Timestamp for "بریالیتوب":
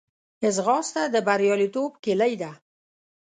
1.27-1.91